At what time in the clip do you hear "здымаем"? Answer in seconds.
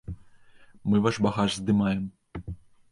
1.61-2.03